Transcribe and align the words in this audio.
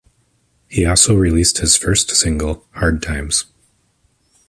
He 0.67 0.83
also 0.83 1.13
released 1.13 1.59
his 1.59 1.77
first 1.77 2.09
single, 2.15 2.65
"Hard 2.73 3.03
Times". 3.03 3.45